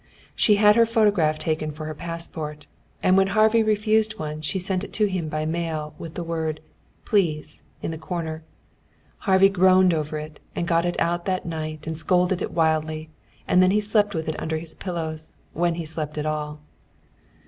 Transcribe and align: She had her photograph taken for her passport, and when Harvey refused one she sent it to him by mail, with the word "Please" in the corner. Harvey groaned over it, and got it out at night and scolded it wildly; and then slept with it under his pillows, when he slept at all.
She 0.35 0.55
had 0.55 0.75
her 0.77 0.85
photograph 0.87 1.37
taken 1.37 1.71
for 1.71 1.85
her 1.85 1.93
passport, 1.93 2.65
and 3.03 3.15
when 3.15 3.27
Harvey 3.27 3.61
refused 3.61 4.17
one 4.17 4.41
she 4.41 4.57
sent 4.57 4.83
it 4.83 4.91
to 4.93 5.05
him 5.05 5.29
by 5.29 5.45
mail, 5.45 5.93
with 5.99 6.15
the 6.15 6.23
word 6.23 6.59
"Please" 7.05 7.61
in 7.83 7.91
the 7.91 7.99
corner. 7.99 8.41
Harvey 9.29 9.47
groaned 9.47 9.93
over 9.93 10.17
it, 10.17 10.39
and 10.55 10.67
got 10.67 10.85
it 10.85 10.99
out 10.99 11.29
at 11.29 11.45
night 11.45 11.85
and 11.85 11.95
scolded 11.99 12.41
it 12.41 12.49
wildly; 12.49 13.11
and 13.47 13.61
then 13.61 13.79
slept 13.79 14.15
with 14.15 14.27
it 14.27 14.41
under 14.41 14.57
his 14.57 14.73
pillows, 14.73 15.35
when 15.53 15.75
he 15.75 15.85
slept 15.85 16.17
at 16.17 16.25
all. 16.25 16.61